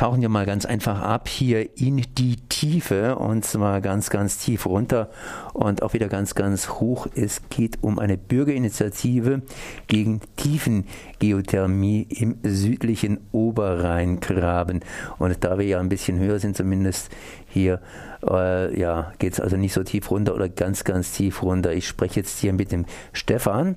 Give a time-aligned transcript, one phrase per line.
[0.00, 4.64] tauchen wir mal ganz einfach ab hier in die Tiefe und zwar ganz, ganz tief
[4.64, 5.10] runter
[5.52, 7.06] und auch wieder ganz, ganz hoch.
[7.14, 9.42] Es geht um eine Bürgerinitiative
[9.88, 14.80] gegen Tiefengeothermie im südlichen Oberrheingraben.
[15.18, 17.10] Und da wir ja ein bisschen höher sind, zumindest
[17.46, 17.82] hier,
[18.26, 21.74] äh, ja, geht es also nicht so tief runter oder ganz, ganz tief runter.
[21.74, 23.76] Ich spreche jetzt hier mit dem Stefan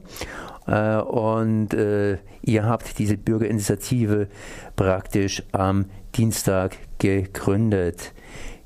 [0.66, 4.28] und äh, ihr habt diese Bürgerinitiative
[4.76, 5.86] praktisch am
[6.16, 8.14] Dienstag gegründet.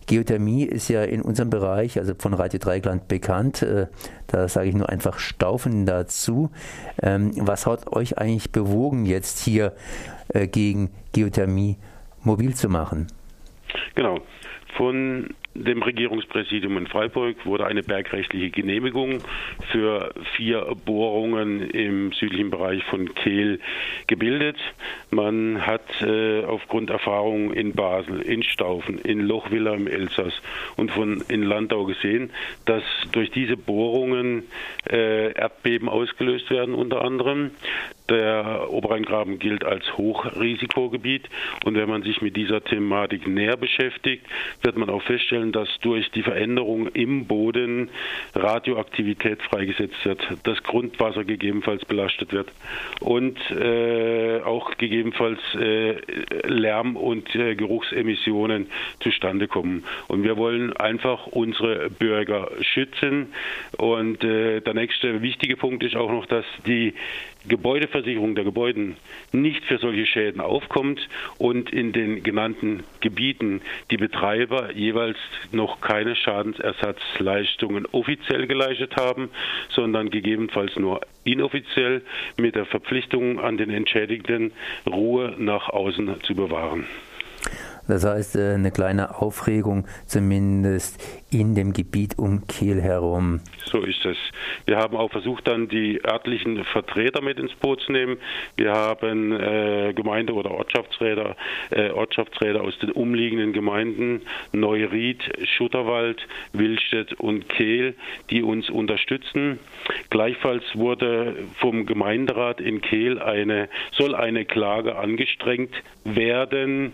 [0.05, 3.61] Geothermie ist ja in unserem Bereich, also von Radio Dreigland bekannt.
[3.61, 3.87] Äh,
[4.27, 6.51] da sage ich nur einfach Staufen dazu.
[7.01, 9.73] Ähm, was hat euch eigentlich bewogen, jetzt hier
[10.51, 11.77] gegen Geothermie
[12.21, 13.07] mobil zu machen?
[13.95, 14.19] Genau.
[14.75, 19.21] Von dem Regierungspräsidium in Freiburg wurde eine bergrechtliche Genehmigung
[19.71, 23.59] für vier Bohrungen im südlichen Bereich von Kehl
[24.05, 24.57] gebildet.
[25.09, 30.33] Man hat äh, aufgrund Erfahrungen in Basel, in Staufen, in Lochwiller im Elsass
[30.75, 32.29] und von in Landau gesehen,
[32.65, 34.43] dass durch diese Bohrungen
[34.89, 37.51] äh, Erdbeben ausgelöst werden unter anderem.
[38.09, 41.27] Der Oberrheingraben gilt als Hochrisikogebiet
[41.65, 44.25] und wenn man sich mit dieser Thematik näher beschäftigt,
[44.61, 47.89] wird man auch feststellen, dass durch die Veränderung im Boden
[48.35, 52.51] Radioaktivität freigesetzt wird, das Grundwasser gegebenenfalls belastet wird
[52.99, 55.95] und äh, auch gegebenenfalls äh,
[56.47, 58.67] Lärm- und äh, Geruchsemissionen
[58.99, 59.83] zustande kommen.
[60.07, 63.33] Und wir wollen einfach unsere Bürger schützen.
[63.77, 66.93] Und äh, der nächste wichtige Punkt ist auch noch, dass die
[67.47, 68.97] Gebäudeversicherung der Gebäuden
[69.31, 75.17] nicht für solche Schäden aufkommt und in den genannten Gebieten die Betreiber jeweils
[75.51, 79.29] noch keine Schadensersatzleistungen offiziell geleistet haben,
[79.69, 82.01] sondern gegebenenfalls nur inoffiziell
[82.37, 84.51] mit der Verpflichtung an den Entschädigten
[84.85, 86.85] Ruhe nach außen zu bewahren.
[87.87, 93.41] Das heißt, äh, eine kleine Aufregung zumindest in dem Gebiet um Kiel herum.
[93.65, 94.17] So ist es.
[94.65, 98.17] Wir haben auch versucht, dann die örtlichen Vertreter mit ins Boot zu nehmen.
[98.55, 101.35] Wir haben äh, Gemeinde- oder Ortschaftsräte,
[101.71, 104.21] äh, Ortschaftsräte aus den umliegenden Gemeinden
[104.53, 105.21] Neuried,
[105.57, 107.95] Schutterwald, Willstedt und Kehl,
[108.29, 109.59] die uns unterstützen.
[110.09, 115.73] Gleichfalls wurde vom Gemeinderat in Kehl eine, soll eine Klage angestrengt
[116.05, 116.93] werden.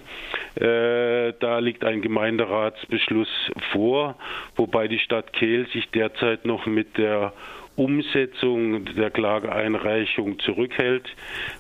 [0.56, 0.83] Äh,
[1.40, 3.30] da liegt ein Gemeinderatsbeschluss
[3.72, 4.16] vor,
[4.56, 7.34] wobei die Stadt Kehl sich derzeit noch mit der
[7.76, 11.10] Umsetzung der Klageeinreichung zurückhält,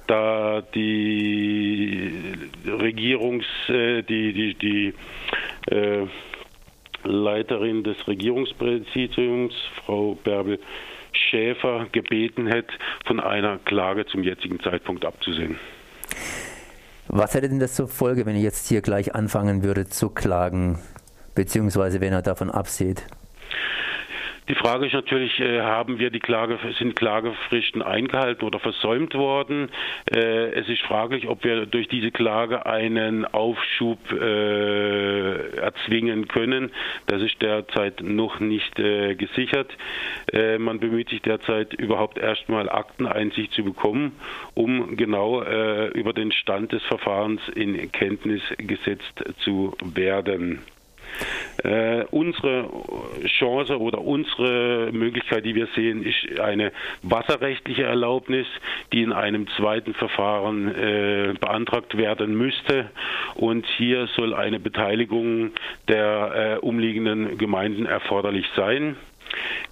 [0.07, 2.13] da die
[2.67, 4.93] Regierungs, äh, die, die, die
[5.73, 6.05] äh,
[7.03, 9.53] Leiterin des Regierungspräsidiums,
[9.85, 10.59] Frau Bärbel
[11.11, 12.73] Schäfer, gebeten hätte,
[13.05, 15.59] von einer Klage zum jetzigen Zeitpunkt abzusehen.
[17.07, 20.79] Was hätte denn das zur Folge, wenn ihr jetzt hier gleich anfangen würdet zu klagen,
[21.35, 23.03] beziehungsweise wenn er davon absieht?
[24.49, 29.69] Die Frage ist natürlich, äh, haben wir die Klage, sind Klagefristen eingehalten oder versäumt worden?
[30.13, 36.71] Äh, es ist fraglich, ob wir durch diese Klage einen Aufschub äh, erzwingen können.
[37.07, 39.71] Das ist derzeit noch nicht gesichert.
[40.57, 44.13] Man bemüht sich derzeit überhaupt erstmal Akteneinsicht zu bekommen,
[44.53, 45.43] um genau
[45.93, 50.61] über den Stand des Verfahrens in Kenntnis gesetzt zu werden.
[51.63, 52.69] Äh, unsere
[53.39, 56.71] Chance oder unsere Möglichkeit, die wir sehen, ist eine
[57.03, 58.47] wasserrechtliche Erlaubnis,
[58.91, 62.89] die in einem zweiten Verfahren äh, beantragt werden müsste.
[63.35, 65.51] Und hier soll eine Beteiligung
[65.87, 68.95] der äh, umliegenden Gemeinden erforderlich sein.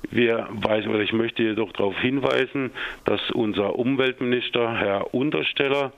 [0.10, 2.72] Wir weisen, oder ich möchte jedoch darauf hinweisen,
[3.06, 5.94] dass unser Umweltminister, Herr Untersteller,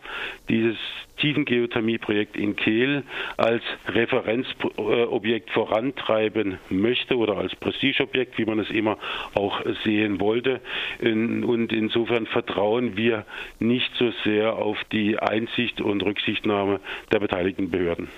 [0.49, 0.77] dieses
[1.17, 3.03] Tiefengeothermieprojekt in Kehl
[3.37, 8.97] als Referenzobjekt vorantreiben möchte oder als Prestigeobjekt, wie man es immer
[9.33, 10.59] auch sehen wollte.
[11.01, 13.25] Und insofern vertrauen wir
[13.59, 16.79] nicht so sehr auf die Einsicht und Rücksichtnahme
[17.11, 18.09] der beteiligten Behörden.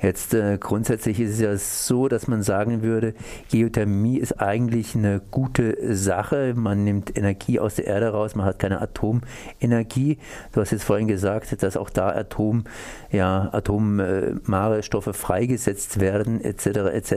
[0.00, 3.14] Jetzt äh, grundsätzlich ist es ja so, dass man sagen würde,
[3.50, 6.54] Geothermie ist eigentlich eine gute Sache.
[6.56, 10.18] Man nimmt Energie aus der Erde raus, man hat keine Atomenergie.
[10.52, 12.64] Du hast jetzt vorhin gesagt, dass auch da Atom,
[13.10, 16.66] ja, atomare Stoffe freigesetzt werden, etc.
[16.66, 17.12] etc.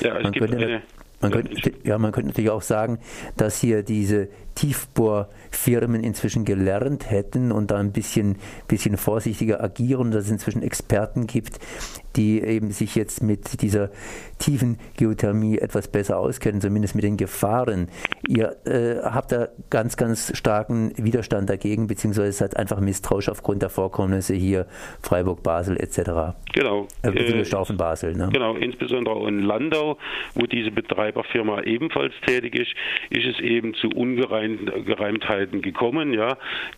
[0.00, 0.82] Ja, es man gibt eine
[1.20, 2.98] Man könnte, ja, man könnte natürlich auch sagen,
[3.36, 4.28] dass hier diese
[4.58, 11.28] Tiefbohrfirmen inzwischen gelernt hätten und da ein bisschen, bisschen vorsichtiger agieren, dass es inzwischen Experten
[11.28, 11.60] gibt,
[12.16, 13.90] die eben sich jetzt mit dieser
[14.38, 17.88] tiefen Geothermie etwas besser auskennen, zumindest mit den Gefahren.
[18.26, 23.70] Ihr äh, habt da ganz, ganz starken Widerstand dagegen, beziehungsweise seid einfach misstrauisch aufgrund der
[23.70, 24.66] Vorkommnisse hier
[25.02, 26.34] Freiburg, Basel etc.
[26.52, 26.88] Genau.
[27.02, 28.16] Äh, äh, Basel.
[28.16, 28.30] Ne?
[28.32, 29.98] Genau, insbesondere in Landau,
[30.34, 30.72] wo diese
[31.08, 32.72] Betreiberfirma ebenfalls tätig ist,
[33.10, 36.12] ist es eben zu Ungereimtheiten gekommen.
[36.12, 36.36] Ja,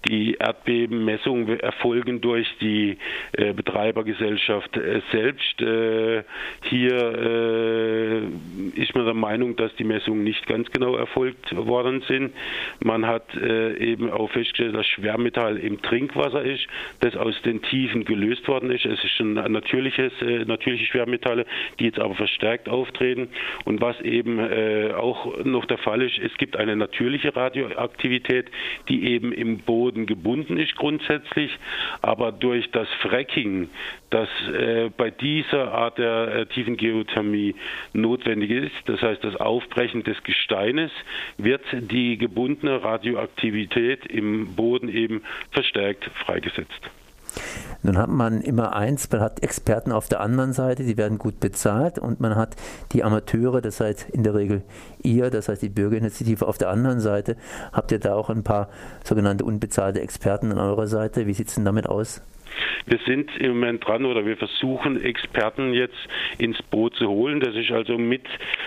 [0.08, 2.96] die Erdbebenmessungen erfolgen durch die
[3.32, 5.60] äh, Betreibergesellschaft äh, selbst.
[5.60, 6.22] Äh,
[6.64, 12.32] hier äh, ist man der Meinung, dass die Messungen nicht ganz genau erfolgt worden sind.
[12.82, 16.66] Man hat äh, eben auch festgestellt, dass Schwermetall im Trinkwasser ist,
[17.00, 18.84] das aus den Tiefen gelöst worden ist.
[18.84, 21.46] Es ist ein natürliches, äh, natürliche Schwermetalle,
[21.78, 23.28] die jetzt aber verstärkt auftreten.
[23.64, 28.50] Und was eben äh, auch noch der Fall ist, es gibt eine natürliche Radioaktivität,
[28.88, 31.50] die eben im Boden gebunden ist grundsätzlich,
[32.02, 33.68] aber durch das Fracking,
[34.10, 37.54] das äh, bei dieser Art der äh, tiefen Geothermie
[37.92, 40.90] notwendig ist, das heißt das Aufbrechen des Gesteines,
[41.38, 45.22] wird die gebundene Radioaktivität im Boden eben
[45.52, 46.90] verstärkt freigesetzt.
[47.82, 51.40] Nun hat man immer eins, man hat Experten auf der anderen Seite, die werden gut
[51.40, 52.56] bezahlt und man hat
[52.92, 54.62] die Amateure, das heißt in der Regel
[55.02, 57.36] ihr, das heißt die Bürgerinitiative auf der anderen Seite.
[57.72, 58.68] Habt ihr da auch ein paar
[59.04, 61.26] sogenannte unbezahlte Experten an eurer Seite?
[61.26, 62.20] Wie sieht es denn damit aus?
[62.86, 65.98] Wir sind im Moment dran oder wir versuchen Experten jetzt
[66.38, 67.40] ins Boot zu holen.
[67.40, 68.22] Das ist also mit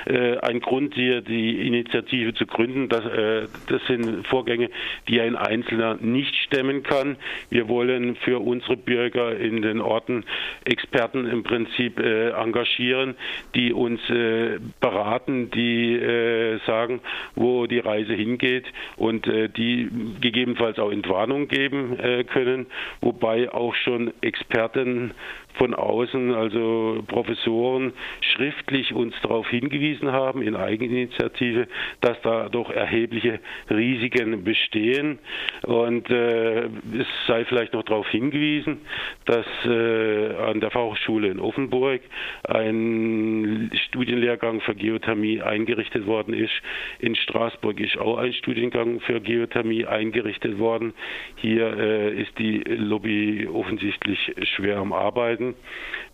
[0.06, 2.90] äh, ein Grund, hier die Initiative zu gründen.
[2.90, 4.70] Das, äh, das sind Vorgänge,
[5.08, 7.18] die ein Einzelner nicht stemmen kann.
[7.50, 10.26] Wir wollen für unsere Bürger in den Orten
[10.66, 13.16] Experten im Prinzip äh, engagieren,
[13.56, 17.02] die uns äh, beraten, die äh, sagen,
[17.36, 18.66] wo die Reise hingeht
[18.98, 19.90] und äh, die
[20.22, 21.98] gegebenenfalls auch Entwarnung geben
[22.28, 22.68] können,
[23.02, 25.14] wobei auch schon Experten
[25.56, 27.94] von außen, also Professoren,
[28.34, 31.68] schriftlich uns darauf hingewiesen haben in Eigeninitiative,
[32.02, 33.40] dass da doch erhebliche
[33.70, 35.20] Risiken bestehen.
[35.64, 38.82] Und äh, es sei vielleicht noch darauf hingewiesen,
[39.26, 42.02] dass äh, an der Fachhochschule in Offenburg
[42.48, 46.54] ein Studienlehrgang für Geothermie eingerichtet worden ist.
[47.00, 50.94] In Straßburg ist auch ein Studiengang für Geothermie eingerichtet worden.
[51.36, 55.56] Hier äh, ist die Lobby offensichtlich schwer am Arbeiten werden.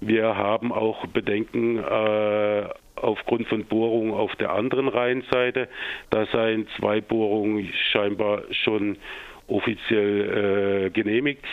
[0.01, 2.63] Wir haben auch Bedenken äh,
[2.95, 5.67] aufgrund von Bohrungen auf der anderen Rheinseite.
[6.09, 8.97] Da seien zwei Bohrungen scheinbar schon
[9.47, 11.43] offiziell äh, genehmigt.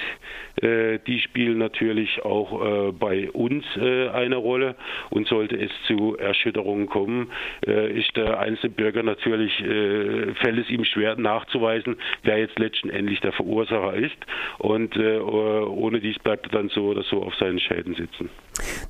[0.63, 4.77] Äh, die spielen natürlich auch äh, bei uns äh, eine Rolle
[5.11, 7.31] und sollte es zu Erschütterungen kommen,
[7.63, 13.95] ist der einzelne Bürger natürlich, fällt es ihm schwer nachzuweisen, wer jetzt letztendlich der Verursacher
[13.95, 14.17] ist
[14.59, 18.31] und ohne dies bleibt er dann so oder so auf seinen Schäden sitzen.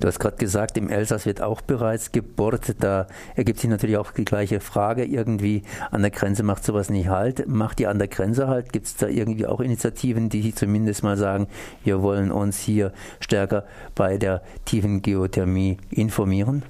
[0.00, 2.76] Du hast gerade gesagt, im Elsass wird auch bereits gebohrt.
[2.80, 5.04] Da ergibt sich natürlich auch die gleiche Frage.
[5.04, 7.48] Irgendwie an der Grenze macht sowas nicht halt.
[7.48, 8.72] Macht ihr an der Grenze halt?
[8.72, 11.48] Gibt es da irgendwie auch Initiativen, die zumindest mal sagen,
[11.84, 13.64] wir wollen uns hier stärker
[13.94, 16.62] bei der tiefen Geothermie informieren?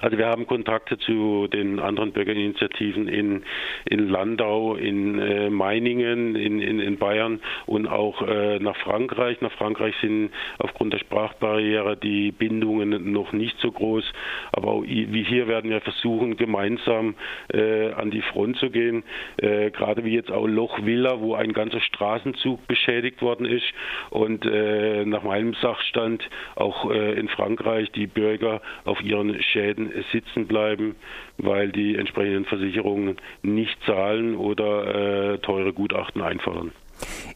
[0.00, 3.42] Also wir haben Kontakte zu den anderen Bürgerinitiativen in,
[3.84, 9.40] in Landau, in äh, Meiningen, in, in, in Bayern und auch äh, nach Frankreich.
[9.40, 14.04] Nach Frankreich sind aufgrund der Sprachbarriere die Bindungen noch nicht so groß.
[14.52, 17.14] Aber auch wie hier werden wir versuchen, gemeinsam
[17.52, 19.04] äh, an die Front zu gehen.
[19.36, 23.66] Äh, gerade wie jetzt auch Loch Villa, wo ein ganzer Straßenzug beschädigt worden ist
[24.10, 30.46] und äh, nach meinem Sachstand auch äh, in Frankreich die Bürger auf ihren Schäden sitzen
[30.46, 30.96] bleiben,
[31.36, 36.72] weil die entsprechenden Versicherungen nicht zahlen oder äh, teure Gutachten einfordern.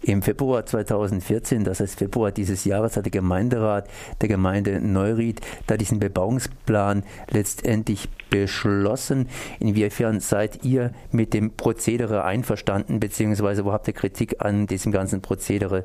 [0.02, 3.88] Im Februar 2014, das heißt Februar dieses Jahres, hat der Gemeinderat
[4.20, 9.28] der Gemeinde Neuried da diesen Bebauungsplan letztendlich beschlossen.
[9.60, 15.22] Inwiefern seid ihr mit dem Prozedere einverstanden, beziehungsweise wo habt ihr Kritik an diesem ganzen
[15.22, 15.84] Prozedere?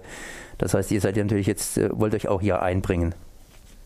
[0.57, 3.13] Das heißt, ihr seid ja natürlich jetzt, äh, wollt euch auch hier einbringen.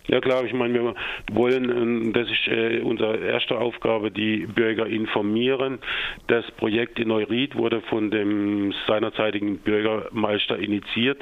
[0.08, 0.96] Ja klar, ich meine, wir
[1.32, 5.80] wollen, ähm, das ist äh, unsere erste Aufgabe, die Bürger informieren.
[6.28, 11.22] Das Projekt in Neuried wurde von dem seinerzeitigen Bürgermeister initiiert.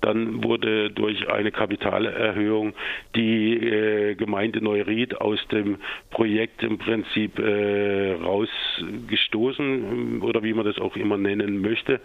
[0.00, 2.74] Dann wurde durch eine Kapitalerhöhung
[3.14, 5.78] die äh, Gemeinde Neuried aus dem
[6.10, 12.00] Projekt im Prinzip äh, rausgestoßen oder wie man das auch immer nennen möchte.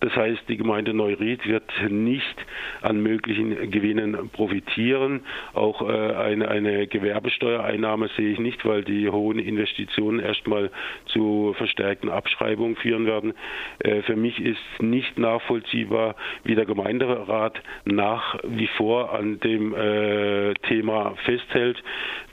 [0.00, 2.36] Das heißt, die Gemeinde Neuried wird nicht
[2.82, 5.22] an möglichen Gewinnen profitieren
[5.62, 10.72] Auch äh, eine, eine Gewerbesteuereinnahme sehe ich nicht, weil die hohen Investitionen erstmal
[11.06, 13.32] zu verstärkten Abschreibungen führen werden.
[13.78, 20.54] Äh, für mich ist nicht nachvollziehbar, wie der Gemeinderat nach wie vor an dem äh,
[20.66, 21.80] Thema festhält,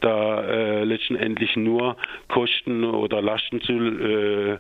[0.02, 1.98] da äh, letztendlich nur
[2.30, 4.54] Kosten oder Lasten zu äh,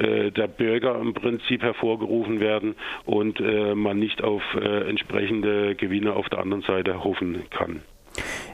[0.00, 6.28] äh, der Bürger im Prinzip hervorgerufen werden und äh, man nicht auf entsprechende Gewinne auf
[6.28, 7.82] der anderen Seite hoffen kann.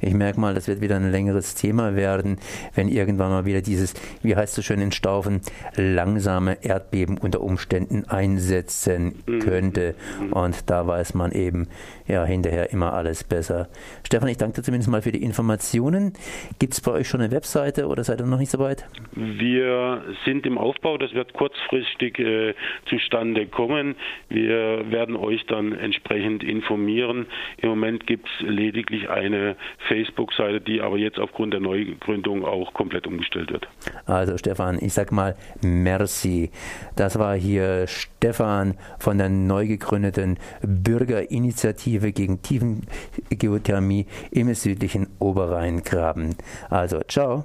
[0.00, 2.38] Ich merke mal, das wird wieder ein längeres Thema werden,
[2.74, 5.40] wenn irgendwann mal wieder dieses, wie heißt es schön in Staufen,
[5.76, 9.40] langsame Erdbeben unter Umständen einsetzen mhm.
[9.40, 9.94] könnte.
[10.30, 11.68] Und da weiß man eben,
[12.06, 13.68] ja, hinterher immer alles besser.
[14.04, 16.14] Stefan, ich danke dir zumindest mal für die Informationen.
[16.58, 18.84] Gibt es bei euch schon eine Webseite oder seid ihr noch nicht so weit?
[19.14, 22.54] Wir sind im Aufbau, das wird kurzfristig äh,
[22.86, 23.96] zustande kommen.
[24.28, 27.26] Wir werden euch dann entsprechend informieren.
[27.58, 29.56] Im Moment gibt es lediglich eine
[29.90, 33.66] Facebook-Seite, die aber jetzt aufgrund der Neugründung auch komplett umgestellt wird.
[34.06, 36.50] Also Stefan, ich sag mal merci.
[36.96, 46.36] Das war hier Stefan von der neu gegründeten Bürgerinitiative gegen Tiefengeothermie im südlichen Oberrheingraben.
[46.68, 47.44] Also ciao.